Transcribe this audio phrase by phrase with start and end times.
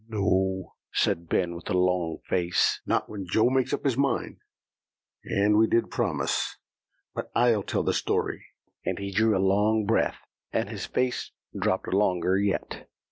[0.09, 4.37] "No," said Ben with a long face, "not when Joe makes up his mind.
[5.23, 6.57] And we did promise.
[7.13, 8.43] But I'll tell the story."
[8.83, 10.17] And he drew a long breath,
[10.51, 12.87] and his face dropped longer yet.